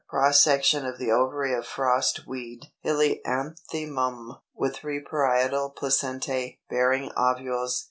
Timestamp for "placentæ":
5.79-6.57